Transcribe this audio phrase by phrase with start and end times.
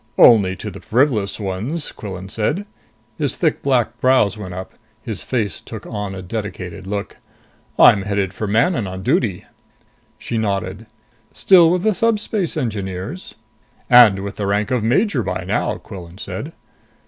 [0.17, 2.65] "Only to the frivolous ones," Quillan said.
[3.19, 4.73] His thick black brows went up.
[5.03, 7.17] His face took on a dedicated look.
[7.77, 9.45] "I'm headed for Manon on duty."
[10.17, 10.87] She nodded.
[11.31, 13.35] "Still with the Subspace Engineers?"
[13.91, 16.53] "And with the rank of major by now," Quillan said.